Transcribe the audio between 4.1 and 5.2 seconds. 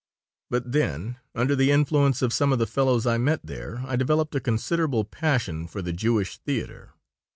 a considerable